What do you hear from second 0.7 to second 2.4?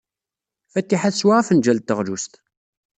Fatiḥa teswa afenjal n teɣlust.